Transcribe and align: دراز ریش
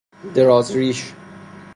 دراز 0.35 0.75
ریش 0.75 1.13